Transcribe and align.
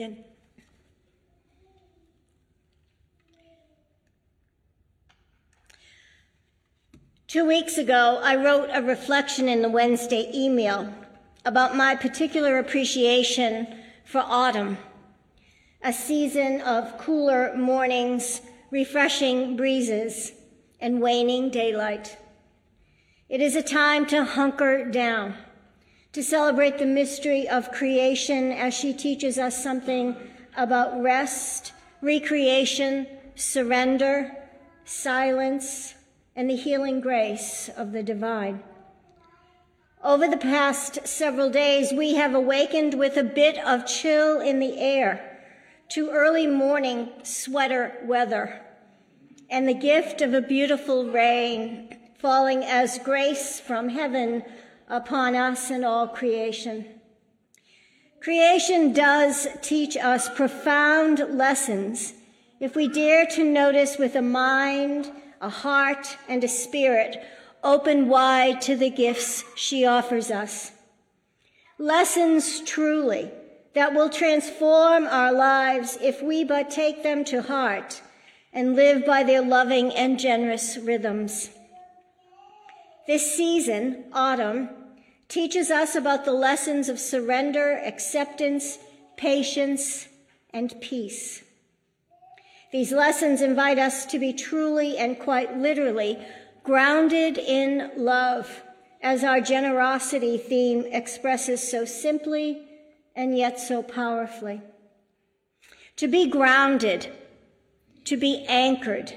within. 0.00 0.24
Two 7.26 7.44
weeks 7.44 7.78
ago, 7.78 8.20
I 8.22 8.36
wrote 8.36 8.70
a 8.72 8.82
reflection 8.82 9.48
in 9.48 9.62
the 9.62 9.68
Wednesday 9.68 10.30
email 10.34 10.92
about 11.44 11.76
my 11.76 11.94
particular 11.94 12.58
appreciation 12.58 13.68
for 14.04 14.18
autumn, 14.18 14.78
a 15.82 15.92
season 15.92 16.60
of 16.62 16.98
cooler 16.98 17.56
mornings, 17.56 18.40
refreshing 18.70 19.56
breezes, 19.56 20.32
and 20.80 21.00
waning 21.00 21.50
daylight. 21.50 22.18
It 23.28 23.40
is 23.40 23.54
a 23.54 23.62
time 23.62 24.06
to 24.06 24.24
hunker 24.24 24.90
down, 24.90 25.36
to 26.12 26.22
celebrate 26.22 26.78
the 26.78 26.86
mystery 26.86 27.48
of 27.48 27.70
creation 27.70 28.50
as 28.52 28.74
she 28.74 28.92
teaches 28.92 29.38
us 29.38 29.62
something 29.62 30.16
about 30.56 31.00
rest, 31.00 31.72
recreation, 32.02 33.06
surrender, 33.36 34.36
silence, 34.84 35.94
and 36.34 36.50
the 36.50 36.56
healing 36.56 37.00
grace 37.00 37.70
of 37.76 37.92
the 37.92 38.02
divine. 38.02 38.62
Over 40.02 40.26
the 40.26 40.36
past 40.36 41.06
several 41.06 41.50
days, 41.50 41.92
we 41.92 42.14
have 42.14 42.34
awakened 42.34 42.94
with 42.94 43.16
a 43.16 43.22
bit 43.22 43.58
of 43.58 43.86
chill 43.86 44.40
in 44.40 44.58
the 44.58 44.78
air 44.78 45.38
to 45.90 46.10
early 46.10 46.46
morning 46.46 47.10
sweater 47.22 47.98
weather 48.04 48.62
and 49.50 49.68
the 49.68 49.74
gift 49.74 50.22
of 50.22 50.32
a 50.32 50.40
beautiful 50.40 51.10
rain 51.10 51.98
falling 52.18 52.64
as 52.64 52.98
grace 53.00 53.60
from 53.60 53.88
heaven 53.88 54.42
upon 54.90 55.34
us 55.34 55.70
and 55.70 55.84
all 55.84 56.08
creation. 56.08 56.84
Creation 58.20 58.92
does 58.92 59.48
teach 59.62 59.96
us 59.96 60.28
profound 60.28 61.20
lessons 61.30 62.12
if 62.60 62.76
we 62.76 62.86
dare 62.86 63.24
to 63.24 63.42
notice 63.42 63.96
with 63.96 64.14
a 64.14 64.20
mind 64.20 65.10
a 65.40 65.48
heart, 65.48 66.18
and 66.28 66.44
a 66.44 66.48
spirit 66.48 67.22
open 67.64 68.08
wide 68.08 68.60
to 68.60 68.76
the 68.76 68.90
gifts 68.90 69.44
she 69.56 69.86
offers 69.86 70.30
us. 70.30 70.72
Lessons 71.78 72.60
truly 72.60 73.30
that 73.74 73.94
will 73.94 74.10
transform 74.10 75.06
our 75.06 75.32
lives 75.32 75.96
if 76.02 76.22
we 76.22 76.44
but 76.44 76.70
take 76.70 77.02
them 77.02 77.24
to 77.24 77.40
heart 77.40 78.02
and 78.52 78.76
live 78.76 79.06
by 79.06 79.22
their 79.22 79.42
loving 79.42 79.92
and 79.94 80.18
generous 80.18 80.76
rhythms. 80.76 81.50
This 83.06 83.34
season, 83.34 84.04
autumn, 84.12 84.68
teaches 85.30 85.70
us 85.70 85.94
about 85.94 86.24
the 86.24 86.32
lessons 86.32 86.88
of 86.88 86.98
surrender, 86.98 87.80
acceptance, 87.84 88.78
patience, 89.16 90.08
and 90.52 90.74
peace. 90.80 91.44
These 92.72 92.92
lessons 92.92 93.40
invite 93.40 93.78
us 93.78 94.04
to 94.06 94.18
be 94.18 94.32
truly 94.32 94.98
and 94.98 95.18
quite 95.18 95.56
literally 95.56 96.18
grounded 96.64 97.38
in 97.38 97.92
love, 97.96 98.62
as 99.02 99.24
our 99.24 99.40
generosity 99.40 100.36
theme 100.36 100.84
expresses 100.90 101.70
so 101.70 101.84
simply 101.84 102.66
and 103.14 103.38
yet 103.38 103.58
so 103.58 103.82
powerfully. 103.82 104.60
To 105.96 106.08
be 106.08 106.28
grounded, 106.28 107.06
to 108.04 108.16
be 108.16 108.44
anchored, 108.48 109.16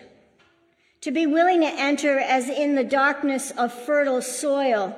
to 1.01 1.11
be 1.11 1.25
willing 1.25 1.61
to 1.61 1.67
enter 1.67 2.19
as 2.19 2.49
in 2.49 2.75
the 2.75 2.83
darkness 2.83 3.51
of 3.51 3.73
fertile 3.73 4.21
soil 4.21 4.97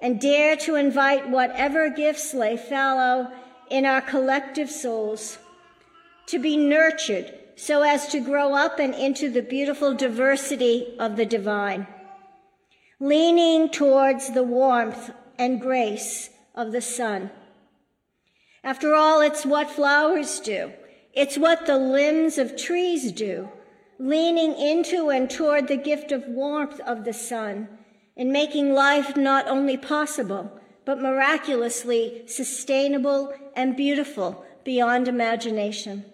and 0.00 0.20
dare 0.20 0.56
to 0.56 0.74
invite 0.74 1.28
whatever 1.28 1.88
gifts 1.88 2.34
lay 2.34 2.56
fallow 2.56 3.30
in 3.70 3.86
our 3.86 4.00
collective 4.00 4.70
souls, 4.70 5.38
to 6.26 6.38
be 6.38 6.56
nurtured 6.56 7.32
so 7.56 7.82
as 7.82 8.08
to 8.08 8.20
grow 8.20 8.54
up 8.54 8.78
and 8.78 8.94
into 8.94 9.30
the 9.30 9.42
beautiful 9.42 9.94
diversity 9.94 10.94
of 10.98 11.16
the 11.16 11.26
divine, 11.26 11.86
leaning 13.00 13.68
towards 13.68 14.32
the 14.32 14.42
warmth 14.42 15.10
and 15.38 15.60
grace 15.60 16.30
of 16.54 16.72
the 16.72 16.80
sun. 16.80 17.30
After 18.62 18.94
all, 18.94 19.20
it's 19.20 19.44
what 19.44 19.70
flowers 19.70 20.40
do. 20.40 20.72
It's 21.12 21.38
what 21.38 21.66
the 21.66 21.78
limbs 21.78 22.38
of 22.38 22.56
trees 22.56 23.12
do, 23.12 23.48
leaning 23.98 24.54
into 24.58 25.10
and 25.10 25.30
toward 25.30 25.68
the 25.68 25.76
gift 25.76 26.10
of 26.10 26.26
warmth 26.26 26.80
of 26.80 27.04
the 27.04 27.12
sun 27.12 27.68
and 28.16 28.32
making 28.32 28.72
life 28.72 29.16
not 29.16 29.48
only 29.48 29.76
possible, 29.76 30.60
but 30.84 31.00
miraculously 31.00 32.22
sustainable 32.26 33.32
and 33.56 33.76
beautiful 33.76 34.44
beyond 34.64 35.08
imagination. 35.08 36.04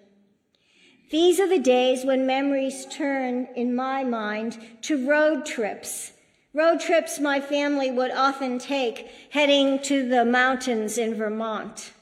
These 1.10 1.40
are 1.40 1.48
the 1.48 1.58
days 1.58 2.04
when 2.04 2.26
memories 2.26 2.86
turn, 2.86 3.48
in 3.56 3.74
my 3.74 4.04
mind, 4.04 4.58
to 4.82 5.08
road 5.08 5.44
trips. 5.44 6.12
Road 6.54 6.80
trips 6.80 7.18
my 7.18 7.40
family 7.40 7.90
would 7.90 8.12
often 8.12 8.58
take 8.58 9.10
heading 9.30 9.80
to 9.80 10.08
the 10.08 10.24
mountains 10.24 10.98
in 10.98 11.14
Vermont. 11.14 11.92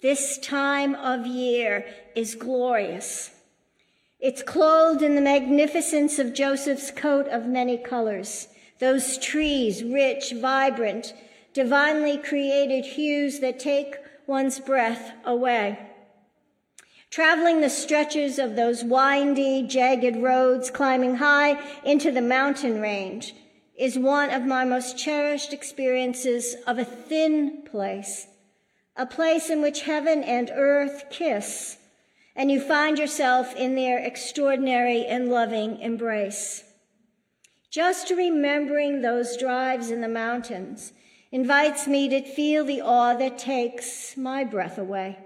This 0.00 0.38
time 0.38 0.94
of 0.94 1.26
year 1.26 1.86
is 2.14 2.34
glorious. 2.34 3.30
It's 4.20 4.42
clothed 4.42 5.02
in 5.02 5.14
the 5.14 5.20
magnificence 5.20 6.18
of 6.18 6.34
Joseph's 6.34 6.90
coat 6.90 7.26
of 7.28 7.46
many 7.46 7.78
colors. 7.78 8.48
Those 8.78 9.18
trees, 9.18 9.82
rich, 9.82 10.32
vibrant, 10.32 11.12
divinely 11.52 12.18
created 12.18 12.84
hues 12.84 13.40
that 13.40 13.58
take 13.58 13.96
one's 14.26 14.60
breath 14.60 15.12
away. 15.24 15.78
Traveling 17.10 17.60
the 17.60 17.70
stretches 17.70 18.38
of 18.38 18.54
those 18.54 18.84
windy, 18.84 19.66
jagged 19.66 20.16
roads, 20.16 20.70
climbing 20.70 21.16
high 21.16 21.58
into 21.82 22.12
the 22.12 22.20
mountain 22.20 22.80
range, 22.80 23.34
is 23.76 23.98
one 23.98 24.30
of 24.30 24.44
my 24.44 24.64
most 24.64 24.98
cherished 24.98 25.52
experiences 25.52 26.54
of 26.66 26.78
a 26.78 26.84
thin 26.84 27.62
place, 27.62 28.26
a 28.96 29.06
place 29.06 29.48
in 29.48 29.62
which 29.62 29.82
heaven 29.82 30.22
and 30.22 30.50
earth 30.54 31.04
kiss, 31.10 31.78
and 32.36 32.50
you 32.50 32.60
find 32.60 32.98
yourself 32.98 33.56
in 33.56 33.74
their 33.74 33.98
extraordinary 33.98 35.06
and 35.06 35.28
loving 35.30 35.80
embrace. 35.80 36.64
Just 37.70 38.10
remembering 38.10 39.02
those 39.02 39.36
drives 39.36 39.90
in 39.90 40.00
the 40.00 40.08
mountains 40.08 40.92
invites 41.30 41.86
me 41.86 42.08
to 42.08 42.22
feel 42.22 42.64
the 42.64 42.80
awe 42.80 43.14
that 43.14 43.38
takes 43.38 44.16
my 44.16 44.42
breath 44.42 44.78
away. 44.78 45.18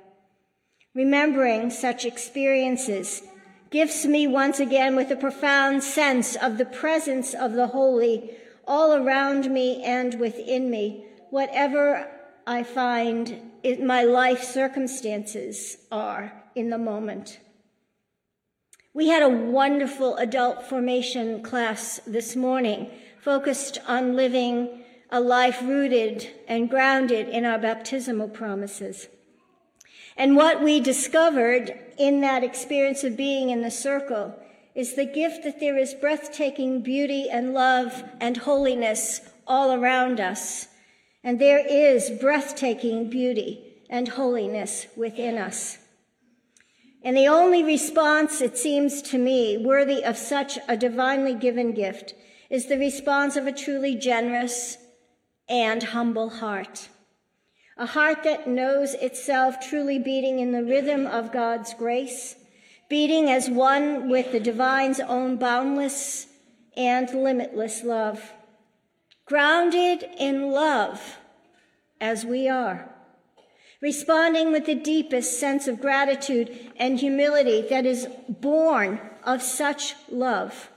Remembering 0.92 1.70
such 1.70 2.04
experiences 2.04 3.22
gifts 3.70 4.04
me 4.04 4.26
once 4.26 4.58
again 4.58 4.96
with 4.96 5.10
a 5.10 5.16
profound 5.16 5.84
sense 5.84 6.34
of 6.36 6.58
the 6.58 6.64
presence 6.64 7.32
of 7.32 7.52
the 7.52 7.68
Holy 7.68 8.32
all 8.66 8.92
around 8.94 9.50
me 9.50 9.82
and 9.84 10.18
within 10.18 10.68
me, 10.68 11.06
whatever 11.30 12.10
I 12.46 12.64
find 12.64 13.52
my 13.80 14.02
life 14.02 14.42
circumstances 14.42 15.78
are 15.92 16.32
in 16.56 16.70
the 16.70 16.78
moment. 16.78 17.38
We 18.94 19.08
had 19.08 19.22
a 19.22 19.28
wonderful 19.28 20.16
adult 20.16 20.64
formation 20.64 21.42
class 21.42 21.98
this 22.06 22.36
morning 22.36 22.90
focused 23.22 23.78
on 23.88 24.16
living 24.16 24.84
a 25.10 25.18
life 25.18 25.62
rooted 25.62 26.28
and 26.46 26.68
grounded 26.68 27.26
in 27.30 27.46
our 27.46 27.58
baptismal 27.58 28.28
promises. 28.28 29.08
And 30.14 30.36
what 30.36 30.62
we 30.62 30.78
discovered 30.78 31.74
in 31.96 32.20
that 32.20 32.44
experience 32.44 33.02
of 33.02 33.16
being 33.16 33.48
in 33.48 33.62
the 33.62 33.70
circle 33.70 34.38
is 34.74 34.94
the 34.94 35.06
gift 35.06 35.44
that 35.44 35.58
there 35.58 35.78
is 35.78 35.94
breathtaking 35.94 36.82
beauty 36.82 37.30
and 37.30 37.54
love 37.54 38.04
and 38.20 38.36
holiness 38.36 39.22
all 39.46 39.72
around 39.72 40.20
us. 40.20 40.68
And 41.24 41.38
there 41.38 41.66
is 41.66 42.10
breathtaking 42.20 43.08
beauty 43.08 43.84
and 43.88 44.08
holiness 44.08 44.86
within 44.96 45.38
us. 45.38 45.78
And 47.04 47.16
the 47.16 47.26
only 47.26 47.64
response, 47.64 48.40
it 48.40 48.56
seems 48.56 49.02
to 49.02 49.18
me, 49.18 49.58
worthy 49.58 50.04
of 50.04 50.16
such 50.16 50.58
a 50.68 50.76
divinely 50.76 51.34
given 51.34 51.72
gift 51.72 52.14
is 52.48 52.66
the 52.66 52.78
response 52.78 53.34
of 53.36 53.46
a 53.46 53.52
truly 53.52 53.96
generous 53.96 54.78
and 55.48 55.82
humble 55.82 56.28
heart. 56.28 56.88
A 57.76 57.86
heart 57.86 58.22
that 58.22 58.46
knows 58.46 58.94
itself 58.94 59.56
truly 59.60 59.98
beating 59.98 60.38
in 60.38 60.52
the 60.52 60.62
rhythm 60.62 61.06
of 61.06 61.32
God's 61.32 61.74
grace, 61.74 62.36
beating 62.88 63.30
as 63.30 63.50
one 63.50 64.08
with 64.08 64.30
the 64.30 64.38
divine's 64.38 65.00
own 65.00 65.36
boundless 65.36 66.26
and 66.76 67.10
limitless 67.10 67.82
love, 67.82 68.32
grounded 69.24 70.04
in 70.18 70.50
love 70.50 71.16
as 72.00 72.24
we 72.24 72.48
are, 72.48 72.88
responding 73.82 74.52
with 74.52 74.64
the 74.64 74.76
deepest 74.76 75.40
sense 75.40 75.66
of 75.66 75.80
gratitude 75.80 76.70
and 76.76 77.00
humility 77.00 77.66
that 77.68 77.84
is 77.84 78.06
born 78.28 79.00
of 79.24 79.42
such 79.42 79.94
love. 80.08 80.70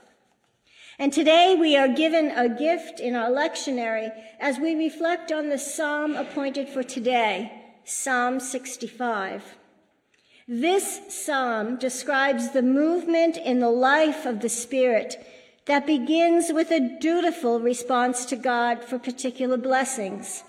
And 0.98 1.12
today 1.12 1.56
we 1.58 1.76
are 1.76 1.88
given 1.88 2.32
a 2.32 2.48
gift 2.48 2.98
in 2.98 3.14
our 3.14 3.30
lectionary 3.30 4.10
as 4.40 4.58
we 4.58 4.74
reflect 4.74 5.30
on 5.30 5.50
the 5.50 5.58
psalm 5.58 6.16
appointed 6.16 6.68
for 6.68 6.82
today, 6.82 7.52
Psalm 7.84 8.40
65. 8.40 9.56
This 10.48 11.00
psalm 11.08 11.76
describes 11.76 12.50
the 12.50 12.62
movement 12.62 13.36
in 13.36 13.60
the 13.60 13.70
life 13.70 14.26
of 14.26 14.40
the 14.40 14.48
Spirit 14.48 15.24
that 15.66 15.86
begins 15.86 16.52
with 16.52 16.70
a 16.70 16.98
dutiful 16.98 17.60
response 17.60 18.24
to 18.26 18.36
God 18.36 18.82
for 18.82 18.98
particular 18.98 19.56
blessings. 19.56 20.42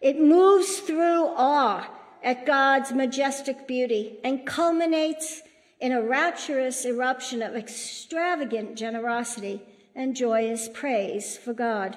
It 0.00 0.20
moves 0.20 0.78
through 0.78 1.32
awe 1.36 1.97
at 2.22 2.46
God's 2.46 2.92
majestic 2.92 3.66
beauty 3.66 4.18
and 4.24 4.46
culminates 4.46 5.42
in 5.80 5.92
a 5.92 6.02
rapturous 6.02 6.84
eruption 6.84 7.42
of 7.42 7.54
extravagant 7.54 8.76
generosity 8.76 9.62
and 9.94 10.16
joyous 10.16 10.68
praise 10.72 11.36
for 11.36 11.52
God. 11.52 11.96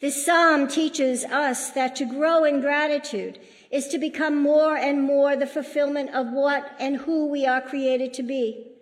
This 0.00 0.24
psalm 0.24 0.68
teaches 0.68 1.24
us 1.24 1.70
that 1.70 1.96
to 1.96 2.04
grow 2.04 2.44
in 2.44 2.60
gratitude 2.60 3.40
is 3.70 3.88
to 3.88 3.98
become 3.98 4.40
more 4.40 4.76
and 4.76 5.02
more 5.02 5.34
the 5.34 5.46
fulfillment 5.46 6.14
of 6.14 6.30
what 6.30 6.70
and 6.78 6.98
who 6.98 7.26
we 7.26 7.46
are 7.46 7.60
created 7.60 8.14
to 8.14 8.22
be. 8.22 8.72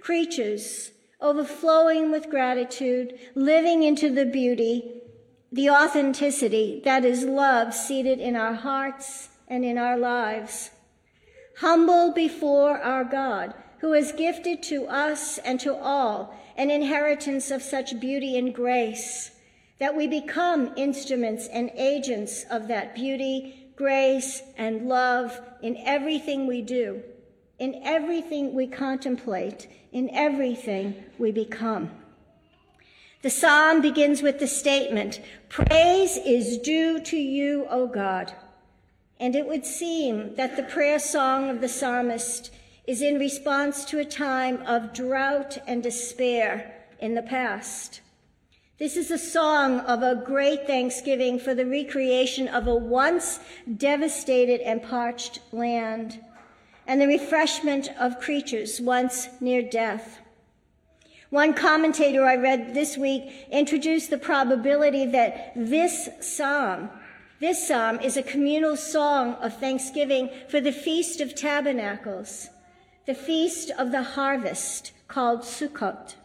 Creatures 0.00 0.92
overflowing 1.20 2.10
with 2.10 2.30
gratitude, 2.30 3.18
living 3.34 3.82
into 3.82 4.10
the 4.10 4.26
beauty, 4.26 5.02
the 5.50 5.70
authenticity 5.70 6.82
that 6.84 7.04
is 7.04 7.24
love 7.24 7.72
seated 7.72 8.20
in 8.20 8.36
our 8.36 8.52
hearts 8.52 9.30
and 9.48 9.64
in 9.64 9.78
our 9.78 9.98
lives. 9.98 10.70
Humble 11.58 12.12
before 12.12 12.78
our 12.78 13.04
God, 13.04 13.54
who 13.80 13.92
has 13.92 14.12
gifted 14.12 14.62
to 14.64 14.86
us 14.86 15.38
and 15.38 15.58
to 15.60 15.74
all 15.74 16.34
an 16.56 16.70
inheritance 16.70 17.50
of 17.50 17.62
such 17.62 17.98
beauty 17.98 18.36
and 18.36 18.54
grace, 18.54 19.30
that 19.78 19.96
we 19.96 20.06
become 20.06 20.72
instruments 20.76 21.48
and 21.48 21.70
agents 21.74 22.44
of 22.50 22.68
that 22.68 22.94
beauty, 22.94 23.72
grace, 23.76 24.42
and 24.56 24.88
love 24.88 25.40
in 25.62 25.76
everything 25.78 26.46
we 26.46 26.62
do, 26.62 27.02
in 27.58 27.80
everything 27.84 28.54
we 28.54 28.66
contemplate, 28.66 29.68
in 29.92 30.10
everything 30.10 31.04
we 31.18 31.30
become. 31.30 31.90
The 33.22 33.30
psalm 33.30 33.80
begins 33.80 34.22
with 34.22 34.38
the 34.38 34.46
statement, 34.46 35.20
Praise 35.48 36.16
is 36.16 36.58
due 36.58 37.00
to 37.00 37.16
you, 37.16 37.66
O 37.68 37.88
God. 37.88 38.32
And 39.20 39.34
it 39.34 39.46
would 39.46 39.66
seem 39.66 40.34
that 40.36 40.56
the 40.56 40.62
prayer 40.62 40.98
song 40.98 41.50
of 41.50 41.60
the 41.60 41.68
psalmist 41.68 42.52
is 42.86 43.02
in 43.02 43.18
response 43.18 43.84
to 43.86 43.98
a 43.98 44.04
time 44.04 44.62
of 44.66 44.92
drought 44.92 45.58
and 45.66 45.82
despair 45.82 46.74
in 47.00 47.14
the 47.14 47.22
past. 47.22 48.00
This 48.78 48.96
is 48.96 49.10
a 49.10 49.18
song 49.18 49.80
of 49.80 50.02
a 50.02 50.14
great 50.14 50.66
thanksgiving 50.66 51.40
for 51.40 51.52
the 51.52 51.66
recreation 51.66 52.46
of 52.46 52.68
a 52.68 52.74
once 52.74 53.40
devastated 53.76 54.60
and 54.60 54.82
parched 54.82 55.40
land 55.50 56.20
and 56.86 57.00
the 57.00 57.06
refreshment 57.06 57.90
of 57.98 58.20
creatures 58.20 58.80
once 58.80 59.28
near 59.40 59.62
death. 59.62 60.20
One 61.30 61.52
commentator 61.52 62.24
I 62.24 62.36
read 62.36 62.72
this 62.72 62.96
week 62.96 63.30
introduced 63.50 64.08
the 64.08 64.16
probability 64.16 65.04
that 65.06 65.52
this 65.54 66.08
psalm 66.20 66.88
this 67.40 67.68
psalm 67.68 68.00
is 68.00 68.16
a 68.16 68.22
communal 68.22 68.76
song 68.76 69.34
of 69.34 69.56
thanksgiving 69.58 70.28
for 70.48 70.60
the 70.60 70.72
Feast 70.72 71.20
of 71.20 71.36
Tabernacles, 71.36 72.48
the 73.06 73.14
feast 73.14 73.70
of 73.78 73.92
the 73.92 74.02
harvest 74.02 74.92
called 75.06 75.42
Sukkot. 75.42 76.16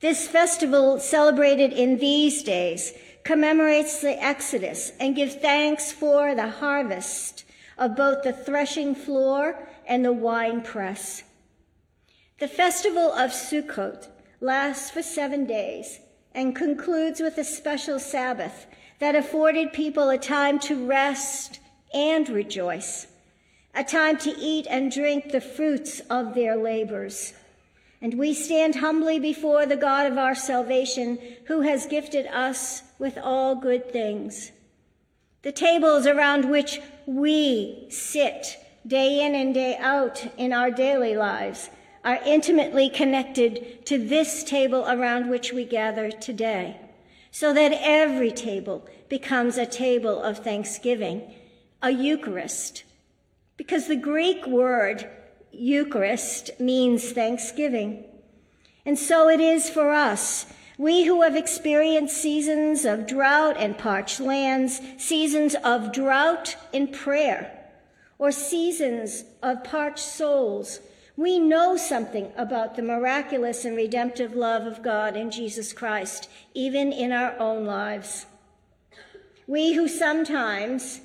This 0.00 0.28
festival, 0.28 1.00
celebrated 1.00 1.72
in 1.72 1.98
these 1.98 2.44
days, 2.44 2.92
commemorates 3.24 4.00
the 4.00 4.22
Exodus 4.22 4.92
and 5.00 5.16
gives 5.16 5.34
thanks 5.34 5.90
for 5.90 6.34
the 6.36 6.48
harvest 6.48 7.44
of 7.76 7.96
both 7.96 8.22
the 8.22 8.32
threshing 8.32 8.94
floor 8.94 9.66
and 9.84 10.04
the 10.04 10.12
wine 10.12 10.60
press. 10.60 11.24
The 12.38 12.48
festival 12.48 13.12
of 13.12 13.32
Sukkot 13.32 14.06
lasts 14.40 14.90
for 14.90 15.02
seven 15.02 15.44
days 15.44 15.98
and 16.32 16.54
concludes 16.54 17.20
with 17.20 17.36
a 17.36 17.44
special 17.44 17.98
Sabbath 17.98 18.66
that 18.98 19.14
afforded 19.14 19.72
people 19.72 20.08
a 20.08 20.18
time 20.18 20.58
to 20.58 20.86
rest 20.86 21.60
and 21.92 22.28
rejoice, 22.28 23.06
a 23.74 23.84
time 23.84 24.16
to 24.18 24.30
eat 24.38 24.66
and 24.68 24.90
drink 24.90 25.30
the 25.30 25.40
fruits 25.40 26.00
of 26.10 26.34
their 26.34 26.56
labors. 26.56 27.34
And 28.00 28.14
we 28.14 28.34
stand 28.34 28.76
humbly 28.76 29.18
before 29.18 29.66
the 29.66 29.76
God 29.76 30.10
of 30.10 30.18
our 30.18 30.34
salvation, 30.34 31.18
who 31.46 31.62
has 31.62 31.86
gifted 31.86 32.26
us 32.26 32.82
with 32.98 33.18
all 33.18 33.54
good 33.54 33.90
things. 33.90 34.52
The 35.42 35.52
tables 35.52 36.06
around 36.06 36.50
which 36.50 36.80
we 37.06 37.86
sit 37.90 38.58
day 38.86 39.24
in 39.24 39.34
and 39.34 39.52
day 39.54 39.76
out 39.78 40.26
in 40.36 40.52
our 40.52 40.70
daily 40.70 41.16
lives 41.16 41.70
are 42.04 42.20
intimately 42.24 42.88
connected 42.88 43.84
to 43.86 43.98
this 43.98 44.44
table 44.44 44.84
around 44.88 45.28
which 45.28 45.52
we 45.52 45.64
gather 45.64 46.10
today 46.10 46.76
so 47.38 47.52
that 47.52 47.78
every 47.82 48.32
table 48.32 48.88
becomes 49.10 49.58
a 49.58 49.66
table 49.66 50.22
of 50.22 50.38
thanksgiving, 50.38 51.20
a 51.82 51.90
Eucharist. 51.90 52.82
Because 53.58 53.88
the 53.88 53.94
Greek 54.10 54.46
word 54.46 55.06
Eucharist 55.52 56.58
means 56.58 57.12
thanksgiving. 57.12 58.06
And 58.86 58.98
so 58.98 59.28
it 59.28 59.38
is 59.38 59.68
for 59.68 59.92
us. 59.92 60.46
We 60.78 61.04
who 61.04 61.20
have 61.20 61.36
experienced 61.36 62.16
seasons 62.16 62.86
of 62.86 63.06
drought 63.06 63.58
and 63.58 63.76
parched 63.76 64.18
lands, 64.18 64.80
seasons 64.96 65.54
of 65.62 65.92
drought 65.92 66.56
in 66.72 66.88
prayer, 66.88 67.52
or 68.18 68.32
seasons 68.32 69.24
of 69.42 69.62
parched 69.62 69.98
souls 69.98 70.80
we 71.16 71.38
know 71.38 71.76
something 71.76 72.30
about 72.36 72.76
the 72.76 72.82
miraculous 72.82 73.64
and 73.64 73.74
redemptive 73.76 74.34
love 74.34 74.66
of 74.66 74.82
God 74.82 75.16
in 75.16 75.30
Jesus 75.30 75.72
Christ, 75.72 76.28
even 76.52 76.92
in 76.92 77.10
our 77.10 77.38
own 77.38 77.64
lives. 77.64 78.26
We 79.46 79.72
who 79.72 79.88
sometimes, 79.88 81.00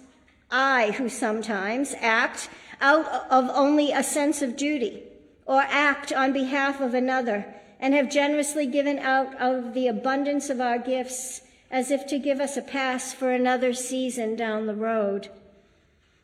I 0.50 0.92
who 0.92 1.08
sometimes 1.08 1.96
act 2.00 2.50
out 2.82 3.06
of 3.32 3.50
only 3.52 3.92
a 3.94 4.04
sense 4.04 4.42
of 4.42 4.58
duty 4.58 5.04
or 5.46 5.62
act 5.62 6.12
on 6.12 6.34
behalf 6.34 6.82
of 6.82 6.94
another 6.94 7.56
and 7.80 7.94
have 7.94 8.10
generously 8.10 8.68
given 8.68 9.00
out 9.00 9.34
of 9.40 9.74
the 9.74 9.88
abundance 9.88 10.50
of 10.50 10.60
our 10.60 10.78
gifts 10.78 11.42
as 11.70 11.90
if 11.90 12.06
to 12.08 12.20
give 12.20 12.42
us 12.42 12.58
a 12.58 12.62
pass 12.62 13.14
for 13.14 13.32
another 13.32 13.74
season 13.74 14.36
down 14.36 14.68
the 14.68 14.76
road. 14.76 15.30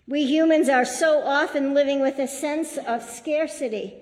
We 0.07 0.25
humans 0.25 0.69
are 0.69 0.86
so 0.86 1.21
often 1.21 1.74
living 1.74 2.00
with 2.00 2.18
a 2.18 2.27
sense 2.27 2.77
of 2.77 3.04
scarcity, 3.04 3.94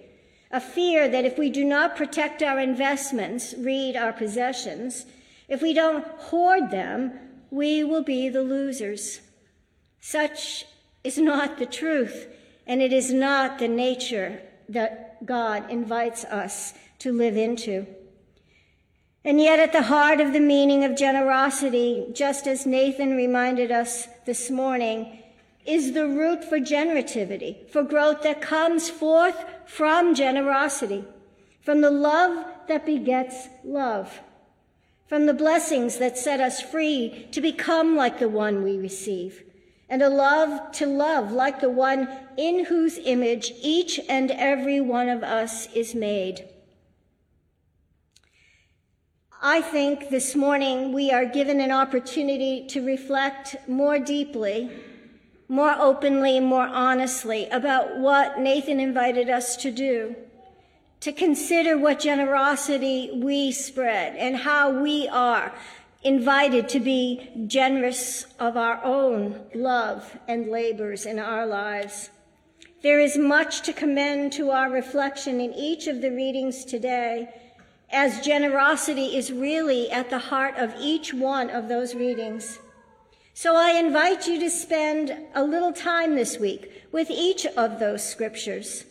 a 0.51 0.61
fear 0.61 1.07
that 1.09 1.25
if 1.25 1.39
we 1.39 1.49
do 1.49 1.65
not 1.65 1.95
protect 1.95 2.43
our 2.43 2.59
investments, 2.59 3.55
read 3.57 3.95
our 3.95 4.13
possessions, 4.13 5.07
if 5.47 5.63
we 5.63 5.73
don't 5.73 6.05
hoard 6.05 6.69
them, 6.69 7.13
we 7.49 7.83
will 7.83 8.03
be 8.03 8.29
the 8.29 8.43
losers. 8.43 9.21
Such 9.99 10.65
is 11.03 11.17
not 11.17 11.57
the 11.57 11.65
truth, 11.65 12.27
and 12.67 12.83
it 12.83 12.93
is 12.93 13.11
not 13.11 13.57
the 13.57 13.67
nature 13.67 14.41
that 14.69 15.25
God 15.25 15.69
invites 15.71 16.23
us 16.25 16.75
to 16.99 17.11
live 17.11 17.35
into. 17.35 17.87
And 19.23 19.41
yet, 19.41 19.57
at 19.57 19.71
the 19.71 19.83
heart 19.83 20.21
of 20.21 20.33
the 20.33 20.39
meaning 20.39 20.83
of 20.83 20.95
generosity, 20.95 22.05
just 22.13 22.45
as 22.45 22.67
Nathan 22.67 23.15
reminded 23.15 23.71
us 23.71 24.07
this 24.27 24.51
morning, 24.51 25.23
is 25.65 25.93
the 25.93 26.07
root 26.07 26.43
for 26.43 26.59
generativity, 26.59 27.67
for 27.69 27.83
growth 27.83 28.21
that 28.21 28.41
comes 28.41 28.89
forth 28.89 29.43
from 29.65 30.13
generosity, 30.13 31.03
from 31.61 31.81
the 31.81 31.91
love 31.91 32.45
that 32.67 32.85
begets 32.85 33.47
love, 33.63 34.21
from 35.07 35.25
the 35.25 35.33
blessings 35.33 35.97
that 35.97 36.17
set 36.17 36.39
us 36.39 36.61
free 36.61 37.27
to 37.31 37.41
become 37.41 37.95
like 37.95 38.19
the 38.19 38.29
one 38.29 38.63
we 38.63 38.77
receive, 38.77 39.43
and 39.89 40.01
a 40.01 40.09
love 40.09 40.71
to 40.71 40.85
love 40.85 41.31
like 41.31 41.59
the 41.59 41.69
one 41.69 42.07
in 42.37 42.65
whose 42.65 42.97
image 42.99 43.51
each 43.61 43.99
and 44.07 44.31
every 44.31 44.79
one 44.79 45.09
of 45.09 45.23
us 45.23 45.67
is 45.73 45.95
made. 45.95 46.47
I 49.41 49.61
think 49.61 50.09
this 50.09 50.35
morning 50.35 50.91
we 50.91 51.11
are 51.11 51.25
given 51.25 51.59
an 51.59 51.71
opportunity 51.71 52.65
to 52.69 52.83
reflect 52.83 53.55
more 53.67 53.99
deeply 53.99 54.71
more 55.47 55.75
openly, 55.77 56.39
more 56.39 56.67
honestly 56.67 57.47
about 57.49 57.97
what 57.97 58.39
Nathan 58.39 58.79
invited 58.79 59.29
us 59.29 59.55
to 59.57 59.71
do, 59.71 60.15
to 61.01 61.11
consider 61.11 61.77
what 61.77 61.99
generosity 61.99 63.11
we 63.13 63.51
spread 63.51 64.15
and 64.15 64.37
how 64.37 64.71
we 64.71 65.07
are 65.07 65.53
invited 66.03 66.69
to 66.69 66.79
be 66.79 67.29
generous 67.47 68.27
of 68.39 68.55
our 68.57 68.83
own 68.83 69.41
love 69.53 70.17
and 70.27 70.47
labors 70.47 71.05
in 71.05 71.19
our 71.19 71.45
lives. 71.45 72.09
There 72.83 72.99
is 72.99 73.17
much 73.17 73.61
to 73.63 73.73
commend 73.73 74.31
to 74.33 74.51
our 74.51 74.69
reflection 74.69 75.41
in 75.41 75.53
each 75.53 75.87
of 75.87 76.01
the 76.01 76.11
readings 76.11 76.63
today, 76.63 77.29
as 77.91 78.25
generosity 78.25 79.15
is 79.15 79.31
really 79.31 79.89
at 79.89 80.09
the 80.09 80.19
heart 80.19 80.55
of 80.57 80.75
each 80.79 81.13
one 81.13 81.49
of 81.49 81.67
those 81.67 81.95
readings. 81.95 82.59
So 83.37 83.57
I 83.57 83.71
invite 83.71 84.27
you 84.27 84.39
to 84.39 84.49
spend 84.49 85.13
a 85.33 85.43
little 85.43 85.73
time 85.73 86.15
this 86.15 86.39
week 86.39 86.71
with 86.93 87.09
each 87.11 87.45
of 87.45 87.79
those 87.79 88.01
scriptures. 88.01 88.85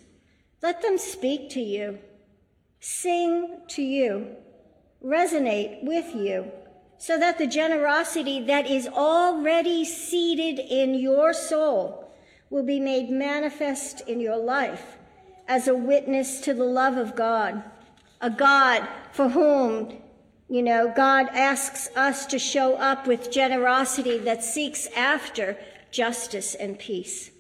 Let 0.60 0.82
them 0.82 0.98
speak 0.98 1.48
to 1.52 1.62
you, 1.62 1.98
sing 2.78 3.60
to 3.68 3.82
you, 3.82 4.36
resonate 5.02 5.82
with 5.82 6.14
you, 6.14 6.52
so 6.98 7.18
that 7.18 7.38
the 7.38 7.46
generosity 7.46 8.38
that 8.42 8.66
is 8.70 8.86
already 8.86 9.82
seated 9.82 10.58
in 10.58 10.92
your 10.92 11.32
soul 11.32 12.12
will 12.50 12.64
be 12.64 12.78
made 12.78 13.08
manifest 13.08 14.02
in 14.06 14.20
your 14.20 14.36
life 14.36 14.98
as 15.48 15.68
a 15.68 15.74
witness 15.74 16.42
to 16.42 16.52
the 16.52 16.64
love 16.64 16.98
of 16.98 17.16
God, 17.16 17.64
a 18.20 18.28
God 18.28 18.86
for 19.10 19.30
whom, 19.30 20.02
you 20.54 20.62
know, 20.62 20.92
God 20.94 21.26
asks 21.32 21.88
us 21.96 22.26
to 22.26 22.38
show 22.38 22.76
up 22.76 23.08
with 23.08 23.32
generosity 23.32 24.18
that 24.18 24.44
seeks 24.44 24.86
after 24.94 25.56
justice 25.90 26.54
and 26.54 26.78
peace. 26.78 27.32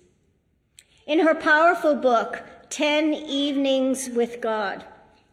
In 1.06 1.20
her 1.20 1.36
powerful 1.36 1.94
book, 1.94 2.42
Ten 2.70 3.14
Evenings 3.14 4.10
with 4.10 4.40
God, 4.40 4.84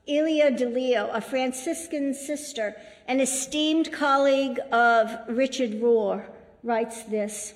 Ilia 0.05 0.51
Delio, 0.51 1.09
a 1.11 1.21
Franciscan 1.21 2.13
sister, 2.13 2.75
an 3.07 3.19
esteemed 3.19 3.91
colleague 3.91 4.59
of 4.71 5.17
Richard 5.27 5.81
Rohr, 5.81 6.27
writes 6.61 7.01
this 7.01 7.55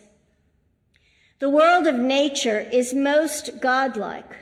The 1.38 1.51
world 1.51 1.86
of 1.86 2.00
nature 2.00 2.62
is 2.72 2.96
most 2.96 3.60
godlike 3.62 4.38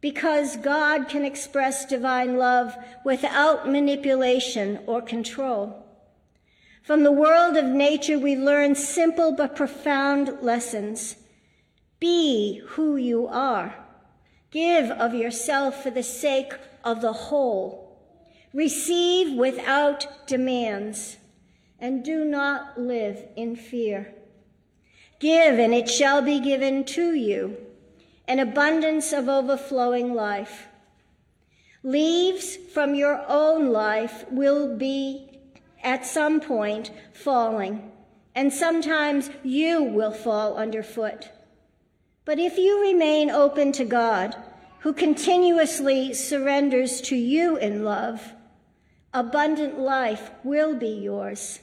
because 0.00 0.56
God 0.56 1.08
can 1.08 1.24
express 1.24 1.84
divine 1.84 2.36
love 2.36 2.76
without 3.04 3.68
manipulation 3.68 4.78
or 4.86 5.02
control. 5.02 5.84
From 6.82 7.02
the 7.02 7.12
world 7.12 7.56
of 7.56 7.64
nature, 7.64 8.18
we 8.18 8.36
learn 8.36 8.74
simple 8.74 9.32
but 9.32 9.56
profound 9.56 10.38
lessons. 10.40 11.16
Be 12.00 12.62
who 12.68 12.96
you 12.96 13.26
are. 13.26 13.74
Give 14.50 14.90
of 14.90 15.14
yourself 15.14 15.82
for 15.82 15.90
the 15.90 16.02
sake 16.02 16.54
of 16.84 17.02
the 17.02 17.12
whole. 17.12 18.00
Receive 18.54 19.36
without 19.36 20.26
demands. 20.26 21.16
And 21.80 22.04
do 22.04 22.24
not 22.24 22.80
live 22.80 23.24
in 23.36 23.54
fear. 23.54 24.14
Give, 25.20 25.58
and 25.58 25.74
it 25.74 25.90
shall 25.90 26.22
be 26.22 26.40
given 26.40 26.84
to 26.84 27.14
you 27.14 27.67
an 28.28 28.38
abundance 28.38 29.12
of 29.12 29.28
overflowing 29.28 30.14
life. 30.14 30.68
Leaves 31.82 32.56
from 32.74 32.94
your 32.94 33.24
own 33.26 33.70
life 33.70 34.24
will 34.30 34.76
be 34.76 35.40
at 35.82 36.04
some 36.04 36.38
point 36.38 36.90
falling, 37.14 37.90
and 38.34 38.52
sometimes 38.52 39.30
you 39.42 39.82
will 39.82 40.12
fall 40.12 40.56
underfoot. 40.56 41.30
But 42.26 42.38
if 42.38 42.58
you 42.58 42.82
remain 42.82 43.30
open 43.30 43.72
to 43.72 43.86
God, 43.86 44.36
who 44.80 44.92
continuously 44.92 46.12
surrenders 46.12 47.00
to 47.00 47.16
you 47.16 47.56
in 47.56 47.82
love, 47.82 48.34
abundant 49.14 49.78
life 49.78 50.30
will 50.44 50.74
be 50.74 50.90
yours. 50.90 51.60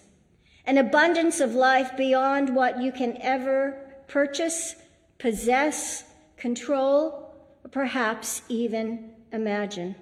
An 0.65 0.79
abundance 0.79 1.39
of 1.39 1.53
life 1.53 1.95
beyond 1.95 2.55
what 2.55 2.81
you 2.81 2.91
can 2.91 3.21
ever 3.21 3.77
purchase, 4.07 4.75
possess, 5.19 6.03
control, 6.45 7.33
or 7.63 7.69
perhaps 7.71 8.43
even 8.49 9.09
imagine. 9.31 9.95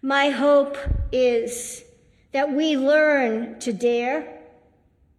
My 0.00 0.30
hope 0.30 0.78
is 1.12 1.84
that 2.32 2.50
we 2.50 2.74
learn 2.74 3.60
to 3.60 3.70
dare, 3.70 4.40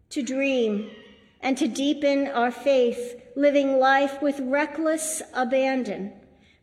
to 0.09 0.23
dream, 0.23 0.89
and 1.39 1.55
to 1.55 1.67
deepen 1.67 2.25
our 2.29 2.49
faith, 2.49 3.21
living 3.35 3.77
life 3.77 4.23
with 4.23 4.39
reckless 4.39 5.21
abandon, 5.35 6.13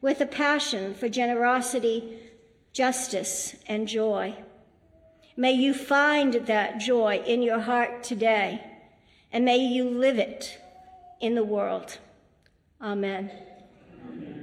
with 0.00 0.20
a 0.20 0.26
passion 0.26 0.92
for 0.92 1.08
generosity, 1.08 2.18
justice, 2.72 3.54
and 3.68 3.86
joy. 3.86 4.34
May 5.36 5.52
you 5.52 5.74
find 5.74 6.34
that 6.34 6.80
joy 6.80 7.22
in 7.24 7.42
your 7.42 7.60
heart 7.60 8.02
today, 8.02 8.64
and 9.30 9.44
may 9.44 9.58
you 9.58 9.88
live 9.88 10.18
it 10.18 10.58
in 11.20 11.36
the 11.36 11.44
world. 11.44 11.98
Amen. 12.80 13.30
Amen. 14.06 14.37